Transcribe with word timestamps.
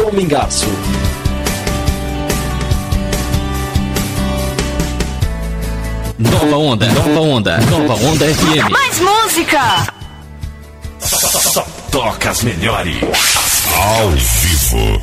Domingaço. 0.00 0.66
Nova 6.18 6.56
Onda, 6.56 6.86
Nova 6.90 7.20
Onda, 7.20 7.58
Nova 7.66 7.94
Onda 8.06 8.34
FM. 8.34 8.70
Mais 8.70 8.98
música! 8.98 9.94
Só 10.98 11.66
toca 11.92 12.30
as 12.30 12.42
melhores. 12.42 12.96
Ao 13.76 14.10
vivo. 14.10 15.02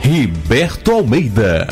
Riberto 0.00 0.92
Almeida. 0.92 1.68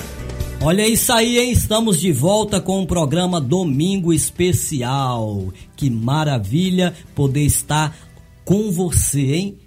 Olha 0.61 0.87
isso 0.87 1.11
aí, 1.11 1.39
hein? 1.39 1.51
Estamos 1.51 1.99
de 1.99 2.13
volta 2.13 2.61
com 2.61 2.83
o 2.83 2.87
programa 2.87 3.41
Domingo 3.41 4.13
Especial. 4.13 5.49
Que 5.75 5.89
maravilha 5.89 6.93
poder 7.15 7.47
estar 7.47 7.97
com 8.45 8.71
você, 8.71 9.21
hein? 9.21 9.59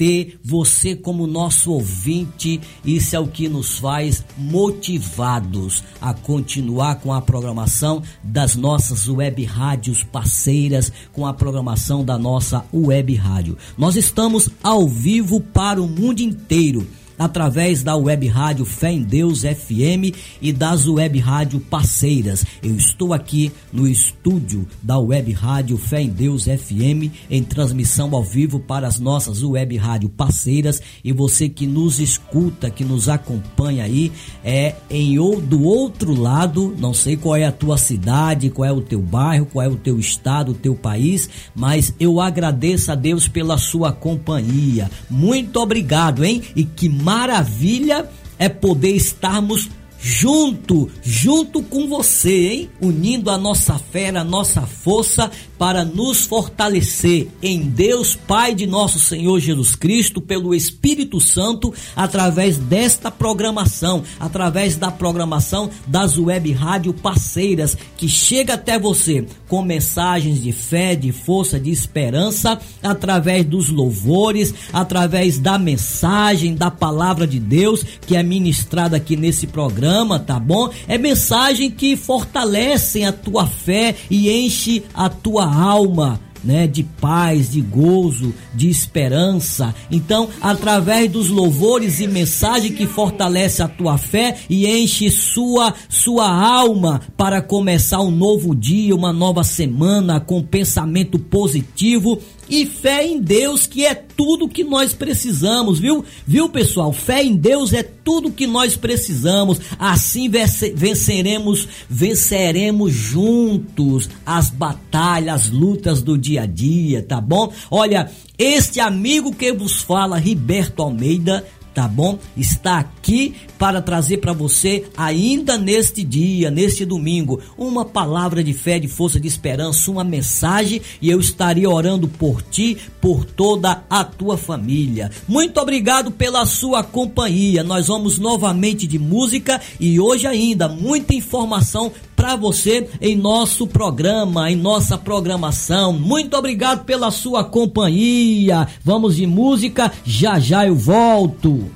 Ter 0.00 0.40
você 0.42 0.96
como 0.96 1.26
nosso 1.26 1.70
ouvinte, 1.70 2.58
isso 2.82 3.14
é 3.14 3.20
o 3.20 3.28
que 3.28 3.50
nos 3.50 3.78
faz 3.78 4.24
motivados 4.38 5.84
a 6.00 6.14
continuar 6.14 6.94
com 7.00 7.12
a 7.12 7.20
programação 7.20 8.02
das 8.24 8.56
nossas 8.56 9.10
web 9.10 9.44
rádios 9.44 10.02
parceiras, 10.02 10.90
com 11.12 11.26
a 11.26 11.34
programação 11.34 12.02
da 12.02 12.16
nossa 12.16 12.64
web 12.72 13.14
rádio. 13.14 13.58
Nós 13.76 13.94
estamos 13.94 14.48
ao 14.62 14.88
vivo 14.88 15.38
para 15.38 15.82
o 15.82 15.86
mundo 15.86 16.20
inteiro 16.20 16.86
através 17.20 17.82
da 17.82 17.94
web 17.94 18.26
rádio 18.28 18.64
Fé 18.64 18.92
em 18.92 19.02
Deus 19.02 19.42
FM 19.42 20.16
e 20.40 20.54
das 20.54 20.88
web 20.88 21.18
rádio 21.18 21.60
parceiras. 21.60 22.46
Eu 22.62 22.74
estou 22.74 23.12
aqui 23.12 23.52
no 23.70 23.86
estúdio 23.86 24.66
da 24.82 24.98
web 24.98 25.30
rádio 25.30 25.76
Fé 25.76 26.00
em 26.00 26.08
Deus 26.08 26.44
FM 26.44 27.12
em 27.30 27.42
transmissão 27.42 28.14
ao 28.14 28.24
vivo 28.24 28.58
para 28.58 28.88
as 28.88 28.98
nossas 28.98 29.42
web 29.42 29.76
rádio 29.76 30.08
parceiras 30.08 30.80
e 31.04 31.12
você 31.12 31.46
que 31.46 31.66
nos 31.66 32.00
escuta, 32.00 32.70
que 32.70 32.84
nos 32.84 33.06
acompanha 33.06 33.84
aí 33.84 34.10
é 34.42 34.74
em 34.88 35.18
ou 35.18 35.42
do 35.42 35.62
outro 35.62 36.18
lado, 36.18 36.74
não 36.78 36.94
sei 36.94 37.18
qual 37.18 37.36
é 37.36 37.44
a 37.44 37.52
tua 37.52 37.76
cidade, 37.76 38.48
qual 38.48 38.66
é 38.66 38.72
o 38.72 38.80
teu 38.80 39.02
bairro, 39.02 39.44
qual 39.44 39.66
é 39.66 39.68
o 39.68 39.76
teu 39.76 39.98
estado, 39.98 40.52
o 40.52 40.54
teu 40.54 40.74
país, 40.74 41.28
mas 41.54 41.92
eu 42.00 42.18
agradeço 42.18 42.90
a 42.90 42.94
Deus 42.94 43.28
pela 43.28 43.58
sua 43.58 43.92
companhia. 43.92 44.90
Muito 45.10 45.60
obrigado, 45.60 46.24
hein? 46.24 46.40
E 46.56 46.64
que 46.64 46.88
maravilha 47.10 48.08
é 48.38 48.48
poder 48.48 48.94
estarmos 48.94 49.68
junto, 50.00 50.88
junto 51.02 51.62
com 51.62 51.88
você, 51.88 52.48
hein? 52.48 52.70
Unindo 52.80 53.30
a 53.30 53.36
nossa 53.36 53.78
fé, 53.78 54.08
a 54.08 54.24
nossa 54.24 54.62
força 54.62 55.30
para 55.58 55.84
nos 55.84 56.24
fortalecer 56.24 57.28
em 57.42 57.60
Deus, 57.60 58.16
Pai 58.16 58.54
de 58.54 58.66
nosso 58.66 58.98
Senhor 58.98 59.38
Jesus 59.38 59.76
Cristo, 59.76 60.20
pelo 60.20 60.54
Espírito 60.54 61.20
Santo, 61.20 61.74
através 61.94 62.56
desta 62.56 63.10
programação, 63.10 64.02
através 64.18 64.76
da 64.76 64.90
programação 64.90 65.68
das 65.86 66.16
web 66.16 66.50
rádio 66.52 66.94
parceiras, 66.94 67.76
que 67.98 68.08
chega 68.08 68.54
até 68.54 68.78
você 68.78 69.26
com 69.48 69.62
mensagens 69.62 70.42
de 70.42 70.52
fé, 70.52 70.96
de 70.96 71.12
força, 71.12 71.60
de 71.60 71.70
esperança, 71.70 72.58
através 72.82 73.44
dos 73.44 73.68
louvores, 73.68 74.54
através 74.72 75.38
da 75.38 75.58
mensagem, 75.58 76.54
da 76.54 76.70
palavra 76.70 77.26
de 77.26 77.38
Deus 77.38 77.84
que 78.06 78.16
é 78.16 78.22
ministrada 78.22 78.96
aqui 78.96 79.16
nesse 79.16 79.46
programa, 79.46 79.89
tá 80.18 80.38
bom? 80.38 80.70
É 80.86 80.96
mensagem 80.96 81.70
que 81.70 81.96
fortalecem 81.96 83.06
a 83.06 83.12
tua 83.12 83.46
fé 83.46 83.94
e 84.10 84.30
enche 84.30 84.82
a 84.94 85.08
tua 85.08 85.44
alma. 85.44 86.20
Né, 86.42 86.66
de 86.66 86.82
paz, 86.82 87.50
de 87.50 87.60
gozo, 87.60 88.32
de 88.54 88.70
esperança. 88.70 89.74
Então, 89.90 90.26
através 90.40 91.10
dos 91.10 91.28
louvores 91.28 92.00
e 92.00 92.06
mensagem 92.06 92.72
que 92.72 92.86
fortalece 92.86 93.62
a 93.62 93.68
tua 93.68 93.98
fé 93.98 94.38
e 94.48 94.66
enche 94.66 95.10
sua 95.10 95.74
sua 95.86 96.30
alma 96.30 97.02
para 97.14 97.42
começar 97.42 98.00
um 98.00 98.10
novo 98.10 98.54
dia, 98.54 98.96
uma 98.96 99.12
nova 99.12 99.44
semana 99.44 100.18
com 100.18 100.42
pensamento 100.42 101.18
positivo 101.18 102.18
e 102.50 102.66
fé 102.66 103.06
em 103.06 103.20
Deus, 103.20 103.66
que 103.66 103.86
é 103.86 103.94
tudo 103.94 104.48
que 104.48 104.64
nós 104.64 104.92
precisamos, 104.92 105.78
viu? 105.78 106.04
Viu, 106.26 106.48
pessoal? 106.48 106.92
Fé 106.92 107.22
em 107.22 107.36
Deus 107.36 107.72
é 107.72 107.82
tudo 107.82 108.32
que 108.32 108.46
nós 108.46 108.76
precisamos. 108.76 109.60
Assim 109.78 110.28
venceremos, 110.28 111.68
venceremos 111.88 112.92
juntos 112.92 114.10
as 114.26 114.50
batalhas, 114.50 115.44
as 115.44 115.50
lutas 115.50 116.02
do 116.02 116.18
dia 116.18 116.42
a 116.42 116.46
dia, 116.46 117.02
tá 117.02 117.20
bom? 117.20 117.52
Olha, 117.70 118.10
este 118.36 118.80
amigo 118.80 119.32
que 119.32 119.52
vos 119.52 119.80
fala, 119.80 120.18
Riberto 120.18 120.82
Almeida, 120.82 121.46
tá 121.74 121.86
bom? 121.86 122.18
Está 122.36 122.78
aqui 122.78 123.34
para 123.58 123.80
trazer 123.82 124.18
para 124.18 124.32
você, 124.32 124.84
ainda 124.96 125.58
neste 125.58 126.02
dia, 126.02 126.50
neste 126.50 126.84
domingo, 126.84 127.40
uma 127.56 127.84
palavra 127.84 128.42
de 128.42 128.52
fé, 128.52 128.78
de 128.78 128.88
força, 128.88 129.20
de 129.20 129.28
esperança, 129.28 129.90
uma 129.90 130.04
mensagem 130.04 130.80
e 131.00 131.10
eu 131.10 131.20
estaria 131.20 131.68
orando 131.68 132.08
por 132.08 132.42
ti, 132.42 132.76
por 133.00 133.24
toda 133.24 133.84
a 133.88 134.04
tua 134.04 134.36
família. 134.36 135.10
Muito 135.28 135.60
obrigado 135.60 136.10
pela 136.10 136.46
sua 136.46 136.82
companhia. 136.82 137.62
Nós 137.62 137.88
vamos 137.88 138.18
novamente 138.18 138.86
de 138.86 138.98
música 138.98 139.60
e 139.78 140.00
hoje 140.00 140.26
ainda 140.26 140.68
muita 140.68 141.14
informação 141.14 141.92
para 142.20 142.36
você 142.36 142.86
em 143.00 143.16
nosso 143.16 143.66
programa, 143.66 144.50
em 144.50 144.54
nossa 144.54 144.98
programação. 144.98 145.94
Muito 145.94 146.36
obrigado 146.36 146.84
pela 146.84 147.10
sua 147.10 147.42
companhia. 147.42 148.68
Vamos 148.84 149.16
de 149.16 149.26
música, 149.26 149.90
já 150.04 150.38
já 150.38 150.66
eu 150.66 150.76
volto. 150.76 151.70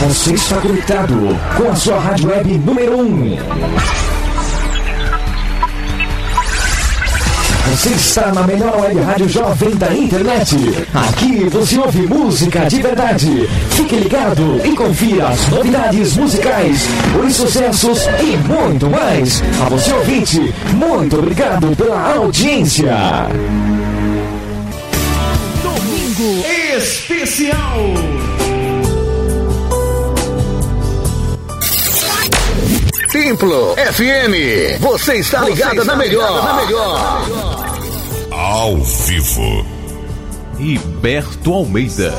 Você 0.00 0.34
está 0.34 0.60
conectado 0.60 1.14
com 1.56 1.70
a 1.70 1.74
sua 1.74 1.98
rádio 1.98 2.28
web 2.28 2.58
número 2.58 2.98
1. 2.98 3.02
Um. 3.02 4.15
Você 7.76 7.90
está 7.90 8.32
na 8.32 8.46
melhor 8.46 8.80
web 8.80 8.98
rádio 9.02 9.28
jovem 9.28 9.76
da 9.76 9.92
internet. 9.94 10.56
Aqui 10.94 11.44
você 11.50 11.78
ouve 11.78 12.06
música 12.06 12.64
de 12.64 12.80
verdade. 12.80 13.46
Fique 13.72 13.96
ligado 13.96 14.62
e 14.64 14.74
confira 14.74 15.28
as 15.28 15.46
novidades 15.48 16.16
musicais, 16.16 16.86
os 17.22 17.36
sucessos 17.36 18.06
e 18.22 18.34
muito 18.48 18.88
mais. 18.88 19.42
A 19.60 19.68
você 19.68 19.92
ouvinte, 19.92 20.54
muito 20.72 21.18
obrigado 21.18 21.76
pela 21.76 22.14
audiência. 22.14 22.96
Domingo 25.62 26.46
Especial. 26.78 27.76
Templo 33.12 33.76
FM. 33.76 34.80
Você 34.80 35.16
está 35.16 35.42
ligado 35.42 35.84
na 35.84 35.94
melhor. 35.94 36.42
Na 36.42 36.54
melhor. 36.54 37.65
Ao 38.38 38.76
vivo. 38.76 39.64
Riberto 40.58 41.54
Almeida. 41.54 42.12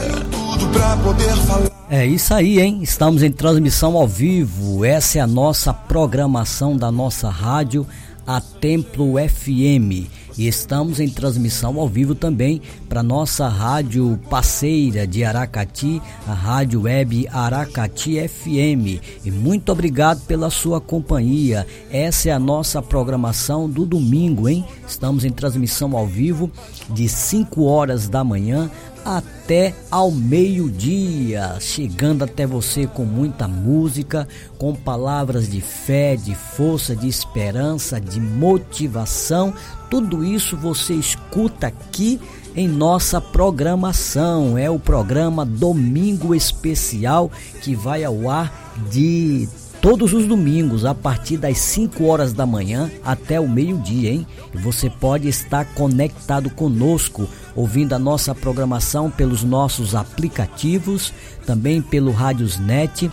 É 1.92 2.08
isso 2.08 2.34
aí, 2.34 2.60
hein? 2.60 2.80
Estamos 2.82 3.22
em 3.22 3.32
transmissão 3.32 3.96
ao 3.96 4.08
vivo. 4.08 4.84
Essa 4.84 5.20
é 5.20 5.22
a 5.22 5.28
nossa 5.28 5.72
programação 5.72 6.76
da 6.76 6.92
nossa 6.92 7.30
rádio, 7.30 7.86
a 8.26 8.42
Templo 8.42 9.14
FM 9.30 10.10
e 10.38 10.48
estamos 10.48 11.00
em 11.00 11.10
transmissão 11.10 11.80
ao 11.80 11.88
vivo 11.88 12.14
também 12.14 12.62
para 12.88 13.02
nossa 13.02 13.48
rádio 13.48 14.20
parceira 14.30 15.08
de 15.08 15.24
Aracati, 15.24 16.02
a 16.28 16.34
Rádio 16.34 16.84
Web 16.84 17.28
Aracati 17.32 18.28
FM. 18.28 19.02
E 19.26 19.32
muito 19.32 19.72
obrigado 19.72 20.22
pela 20.26 20.50
sua 20.50 20.80
companhia. 20.80 21.66
Essa 21.90 22.30
é 22.30 22.32
a 22.32 22.40
nossa 22.40 22.82
programação 22.82 23.70
do 23.70 23.86
domingo, 23.86 24.48
hein? 24.48 24.64
Estamos 24.88 25.26
em 25.26 25.32
transmissão 25.32 25.98
ao 25.98 26.06
vivo 26.06 26.52
de 26.90 27.10
5 27.10 27.64
horas 27.64 28.08
da 28.08 28.24
manhã 28.24 28.70
até 29.08 29.74
ao 29.90 30.12
meio-dia, 30.12 31.58
chegando 31.62 32.24
até 32.26 32.46
você 32.46 32.86
com 32.86 33.06
muita 33.06 33.48
música, 33.48 34.28
com 34.58 34.76
palavras 34.76 35.50
de 35.50 35.62
fé, 35.62 36.18
de 36.18 36.36
força, 36.36 36.94
de 36.94 37.08
esperança, 37.08 38.02
de 38.02 38.20
motivação. 38.20 39.54
Tudo 39.90 40.26
isso 40.26 40.58
você 40.58 40.94
escuta 40.94 41.68
aqui 41.68 42.20
em 42.54 42.68
nossa 42.68 43.22
programação. 43.22 44.58
É 44.58 44.70
o 44.70 44.78
programa 44.78 45.46
Domingo 45.46 46.36
Especial 46.36 47.32
que 47.62 47.74
vai 47.76 48.04
ao 48.04 48.30
ar 48.30 48.76
de 48.92 49.48
todos 49.82 50.14
os 50.14 50.26
domingos, 50.26 50.86
a 50.86 50.94
partir 50.94 51.38
das 51.38 51.58
5 51.60 52.06
horas 52.06 52.34
da 52.34 52.46
manhã 52.46 52.90
até 53.04 53.40
o 53.40 53.48
meio-dia, 53.48 54.12
hein? 54.12 54.28
E 54.54 54.58
você 54.58 54.90
pode 54.90 55.28
estar 55.28 55.66
conectado 55.74 56.50
conosco, 56.50 57.28
ouvindo 57.56 57.94
a 57.94 58.00
nossa 58.00 58.36
programação 58.36 59.10
pelos 59.10 59.44
nossos 59.44 59.96
aplicativos, 59.96 61.14
também 61.46 61.82
pelo 61.82 62.12
Rádiosnet 62.12 63.10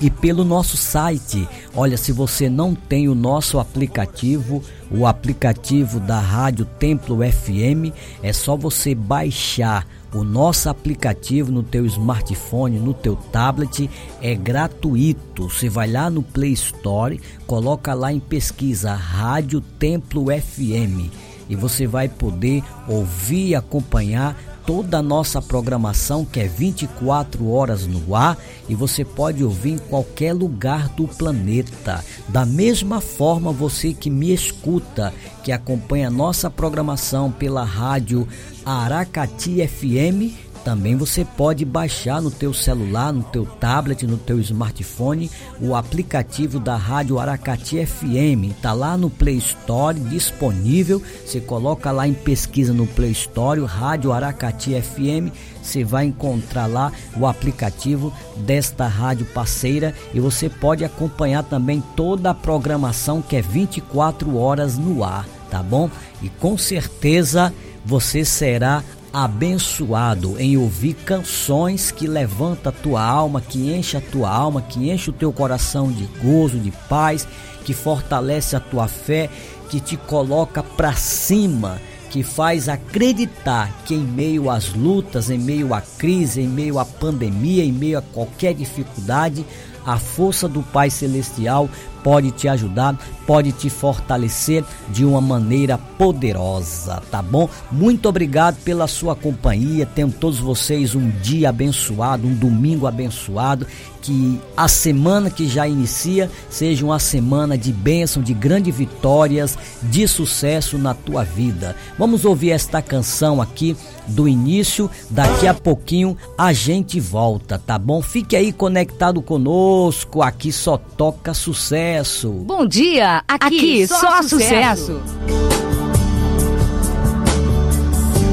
e 0.00 0.10
pelo 0.10 0.44
nosso 0.44 0.76
site. 0.76 1.48
Olha, 1.74 1.96
se 1.96 2.12
você 2.12 2.48
não 2.48 2.74
tem 2.74 3.08
o 3.08 3.14
nosso 3.14 3.58
aplicativo, 3.58 4.62
o 4.90 5.06
aplicativo 5.06 6.00
da 6.00 6.20
Rádio 6.20 6.64
Templo 6.64 7.18
FM, 7.18 7.92
é 8.22 8.32
só 8.32 8.56
você 8.56 8.94
baixar 8.94 9.86
O 10.10 10.24
nosso 10.24 10.70
aplicativo 10.70 11.52
no 11.52 11.62
teu 11.62 11.84
smartphone, 11.84 12.78
no 12.78 12.94
teu 12.94 13.14
tablet 13.14 13.90
é 14.22 14.34
gratuito. 14.34 15.50
Você 15.50 15.68
vai 15.68 15.90
lá 15.90 16.08
no 16.08 16.22
Play 16.22 16.52
Store, 16.52 17.20
coloca 17.46 17.92
lá 17.92 18.10
em 18.10 18.18
pesquisa 18.18 18.94
Rádio 18.94 19.60
Templo 19.60 20.28
FM 20.30 21.12
e 21.48 21.56
você 21.56 21.86
vai 21.86 22.08
poder 22.08 22.62
ouvir 22.86 23.48
e 23.48 23.54
acompanhar 23.54 24.36
toda 24.68 24.98
a 24.98 25.02
nossa 25.02 25.40
programação 25.40 26.26
que 26.26 26.40
é 26.40 26.46
24 26.46 27.48
horas 27.48 27.86
no 27.86 28.14
ar 28.14 28.36
e 28.68 28.74
você 28.74 29.02
pode 29.02 29.42
ouvir 29.42 29.70
em 29.70 29.78
qualquer 29.78 30.34
lugar 30.34 30.90
do 30.90 31.08
planeta. 31.08 32.04
Da 32.28 32.44
mesma 32.44 33.00
forma, 33.00 33.50
você 33.50 33.94
que 33.94 34.10
me 34.10 34.30
escuta, 34.30 35.14
que 35.42 35.52
acompanha 35.52 36.08
a 36.08 36.10
nossa 36.10 36.50
programação 36.50 37.32
pela 37.32 37.64
rádio 37.64 38.28
Aracati 38.62 39.66
FM, 39.66 40.36
também 40.68 40.96
você 40.96 41.24
pode 41.24 41.64
baixar 41.64 42.20
no 42.20 42.30
teu 42.30 42.52
celular, 42.52 43.10
no 43.10 43.22
teu 43.22 43.46
tablet, 43.46 44.06
no 44.06 44.18
teu 44.18 44.38
smartphone 44.38 45.30
o 45.58 45.74
aplicativo 45.74 46.60
da 46.60 46.76
Rádio 46.76 47.18
Aracati 47.18 47.86
FM. 47.86 48.52
Tá 48.60 48.74
lá 48.74 48.94
no 48.94 49.08
Play 49.08 49.38
Store 49.38 49.98
disponível. 49.98 51.02
Você 51.24 51.40
coloca 51.40 51.90
lá 51.90 52.06
em 52.06 52.12
pesquisa 52.12 52.74
no 52.74 52.86
Play 52.86 53.12
Store 53.12 53.64
Rádio 53.64 54.12
Aracati 54.12 54.78
FM. 54.78 55.34
Você 55.62 55.84
vai 55.84 56.04
encontrar 56.04 56.66
lá 56.66 56.92
o 57.16 57.26
aplicativo 57.26 58.12
desta 58.36 58.86
rádio 58.86 59.24
parceira 59.24 59.94
e 60.12 60.20
você 60.20 60.50
pode 60.50 60.84
acompanhar 60.84 61.44
também 61.44 61.82
toda 61.96 62.28
a 62.28 62.34
programação 62.34 63.22
que 63.22 63.36
é 63.36 63.40
24 63.40 64.36
horas 64.36 64.76
no 64.76 65.02
ar, 65.02 65.26
tá 65.50 65.62
bom? 65.62 65.88
E 66.20 66.28
com 66.28 66.58
certeza 66.58 67.54
você 67.86 68.22
será 68.22 68.84
abençoado 69.12 70.38
em 70.38 70.56
ouvir 70.56 70.94
canções 70.94 71.90
que 71.90 72.06
levanta 72.06 72.68
a 72.68 72.72
tua 72.72 73.02
alma, 73.02 73.40
que 73.40 73.72
enche 73.72 73.96
a 73.96 74.00
tua 74.00 74.30
alma, 74.30 74.62
que 74.62 74.90
enche 74.90 75.10
o 75.10 75.12
teu 75.12 75.32
coração 75.32 75.90
de 75.90 76.04
gozo, 76.22 76.58
de 76.58 76.70
paz, 76.88 77.26
que 77.64 77.72
fortalece 77.74 78.56
a 78.56 78.60
tua 78.60 78.88
fé, 78.88 79.30
que 79.68 79.80
te 79.80 79.96
coloca 79.96 80.62
para 80.62 80.92
cima, 80.94 81.80
que 82.10 82.22
faz 82.22 82.68
acreditar 82.68 83.70
que 83.84 83.94
em 83.94 84.02
meio 84.02 84.50
às 84.50 84.72
lutas, 84.72 85.30
em 85.30 85.38
meio 85.38 85.74
à 85.74 85.80
crise, 85.80 86.40
em 86.40 86.48
meio 86.48 86.78
à 86.78 86.84
pandemia, 86.84 87.64
em 87.64 87.72
meio 87.72 87.98
a 87.98 88.02
qualquer 88.02 88.54
dificuldade, 88.54 89.44
a 89.84 89.98
força 89.98 90.48
do 90.48 90.62
Pai 90.62 90.90
Celestial 90.90 91.68
pode 92.08 92.30
te 92.30 92.48
ajudar, 92.48 92.98
pode 93.26 93.52
te 93.52 93.68
fortalecer 93.68 94.64
de 94.88 95.04
uma 95.04 95.20
maneira 95.20 95.76
poderosa, 95.76 97.02
tá 97.10 97.20
bom? 97.20 97.46
Muito 97.70 98.08
obrigado 98.08 98.56
pela 98.64 98.86
sua 98.86 99.14
companhia. 99.14 99.84
Tenham 99.84 100.10
todos 100.10 100.38
vocês 100.38 100.94
um 100.94 101.10
dia 101.20 101.50
abençoado, 101.50 102.26
um 102.26 102.34
domingo 102.34 102.86
abençoado. 102.86 103.66
Que 104.00 104.40
a 104.56 104.68
semana 104.68 105.28
que 105.28 105.46
já 105.46 105.68
inicia 105.68 106.30
seja 106.48 106.86
uma 106.86 107.00
semana 107.00 107.58
de 107.58 107.72
bênção, 107.72 108.22
de 108.22 108.32
grandes 108.32 108.74
vitórias, 108.74 109.58
de 109.82 110.08
sucesso 110.08 110.78
na 110.78 110.94
tua 110.94 111.24
vida. 111.24 111.76
Vamos 111.98 112.24
ouvir 112.24 112.52
esta 112.52 112.80
canção 112.80 113.42
aqui 113.42 113.76
do 114.06 114.26
início. 114.26 114.88
Daqui 115.10 115.46
a 115.46 115.52
pouquinho 115.52 116.16
a 116.38 116.52
gente 116.52 116.98
volta, 117.00 117.58
tá 117.58 117.76
bom? 117.76 118.00
Fique 118.00 118.36
aí 118.36 118.52
conectado 118.52 119.20
conosco. 119.20 120.22
Aqui 120.22 120.52
só 120.52 120.78
toca 120.78 121.34
sucesso. 121.34 121.97
Bom 122.44 122.64
dia, 122.66 123.24
aqui, 123.26 123.46
aqui 123.46 123.86
só, 123.88 123.98
só 123.98 124.22
sucesso. 124.22 125.00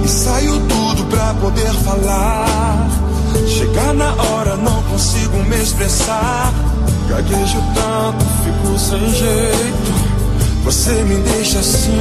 E 0.04 0.08
saiu 0.08 0.54
tudo 0.68 1.04
pra 1.10 1.34
poder 1.36 1.74
falar. 1.84 2.88
Chegar 3.48 3.94
na 3.94 4.14
hora, 4.14 4.56
não 4.58 4.84
consigo 4.84 5.38
me 5.46 5.56
expressar. 5.56 6.54
Gaguejo 7.10 7.60
tanto, 7.74 8.26
fico 8.44 8.78
sem 8.78 9.14
jeito. 9.14 9.94
Você 10.64 10.92
me 11.04 11.16
deixa 11.18 11.60
assim. 11.60 11.92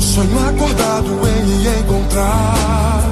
Sonho 0.00 0.48
acordado 0.48 1.08
em 1.28 1.44
me 1.46 1.80
encontrar. 1.80 3.02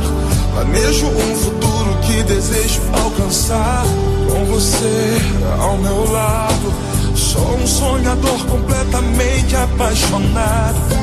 Planejo 0.52 1.06
um 1.06 1.34
futuro 1.36 1.79
que 2.10 2.22
desejo 2.24 2.80
alcançar. 2.92 3.84
Com 4.28 4.44
você 4.46 5.18
ao 5.60 5.76
meu 5.78 6.10
lado. 6.10 6.72
Sou 7.14 7.54
um 7.56 7.66
sonhador 7.66 8.46
completamente 8.46 9.56
apaixonado. 9.56 10.99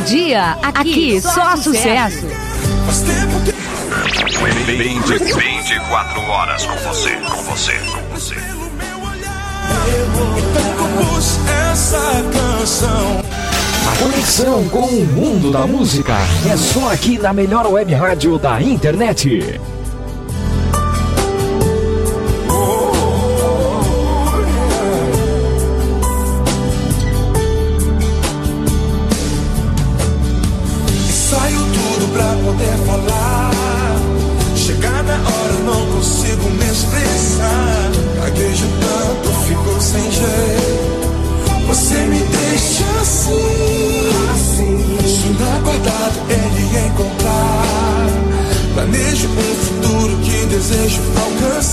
Dia, 0.00 0.58
aqui, 0.62 0.78
aqui 0.80 1.20
só, 1.20 1.32
só 1.32 1.56
sucesso. 1.56 2.20
sucesso. 2.20 2.36
Faz 2.86 3.00
tempo 3.02 3.40
que. 3.44 3.60
20, 4.76 5.18
24 5.18 6.20
horas 6.22 6.64
com 6.64 6.76
você, 6.76 7.10
com 7.10 7.42
você, 7.42 7.72
com 7.72 8.14
você. 8.14 8.36
Essa 11.70 12.22
canção. 12.32 13.20
A 13.90 13.96
conexão 14.02 14.68
com 14.68 14.86
o 14.86 15.06
mundo 15.06 15.50
da 15.50 15.66
música 15.66 16.16
é 16.50 16.56
só 16.56 16.92
aqui 16.92 17.18
na 17.18 17.32
melhor 17.32 17.66
web 17.66 17.92
rádio 17.94 18.38
da 18.38 18.60
internet. 18.60 19.60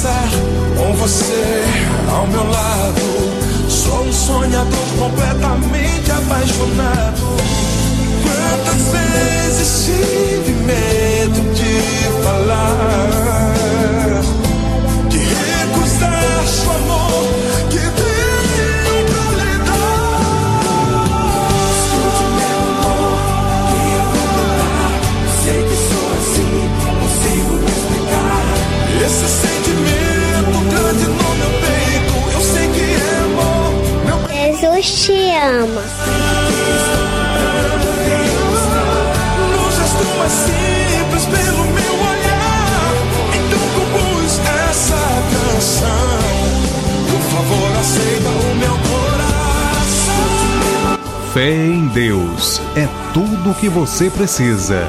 Alcançar. 0.07 0.29
Com 0.77 0.93
você 0.93 1.63
ao 2.11 2.27
meu 2.27 2.49
lado. 2.49 3.69
Sou 3.69 4.03
um 4.03 4.13
sonhador 4.13 4.87
completamente 4.97 6.11
apaixonado. 6.11 7.37
Quantas 8.23 8.81
vezes 8.91 9.85
tive 9.85 10.51
medo 10.63 11.53
de 11.53 12.23
falar, 12.23 13.16
Fé 51.37 51.53
em 51.53 51.87
Deus 51.89 52.59
é 52.75 52.87
tudo 53.13 53.51
o 53.51 53.53
que 53.53 53.69
você 53.69 54.09
precisa. 54.09 54.87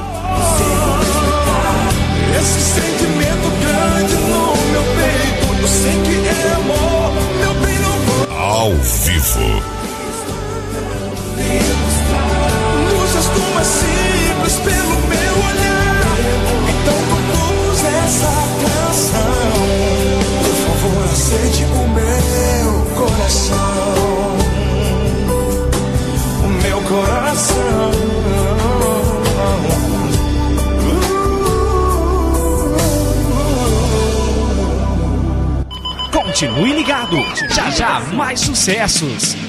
Mais 38.14 38.40
sucessos. 38.40 39.47